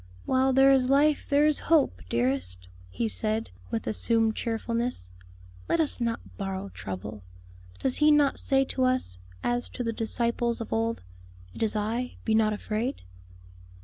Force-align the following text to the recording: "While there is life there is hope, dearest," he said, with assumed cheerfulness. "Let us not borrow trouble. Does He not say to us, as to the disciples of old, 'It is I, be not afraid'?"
"While 0.25 0.51
there 0.51 0.71
is 0.71 0.89
life 0.89 1.27
there 1.29 1.45
is 1.45 1.59
hope, 1.69 2.01
dearest," 2.09 2.67
he 2.89 3.07
said, 3.07 3.51
with 3.69 3.85
assumed 3.85 4.35
cheerfulness. 4.35 5.11
"Let 5.69 5.79
us 5.79 6.01
not 6.01 6.19
borrow 6.37 6.69
trouble. 6.69 7.21
Does 7.77 7.97
He 7.97 8.09
not 8.09 8.39
say 8.39 8.65
to 8.65 8.83
us, 8.85 9.19
as 9.43 9.69
to 9.69 9.83
the 9.83 9.93
disciples 9.93 10.59
of 10.59 10.73
old, 10.73 11.03
'It 11.53 11.61
is 11.61 11.75
I, 11.75 12.15
be 12.25 12.33
not 12.33 12.51
afraid'?" 12.51 13.03